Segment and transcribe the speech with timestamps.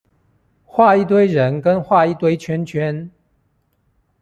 [0.67, 3.11] 畫一堆人跟畫一堆圈圈